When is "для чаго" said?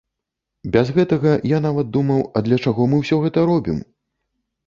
2.47-2.81